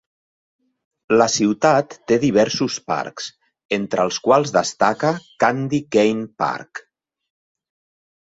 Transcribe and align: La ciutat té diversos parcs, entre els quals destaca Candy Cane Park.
La 1.21 1.25
ciutat 1.33 1.91
té 2.11 2.17
diversos 2.23 2.77
parcs, 2.93 3.27
entre 3.77 4.05
els 4.09 4.17
quals 4.29 4.53
destaca 4.57 5.11
Candy 5.45 5.83
Cane 5.97 6.25
Park. 6.45 6.83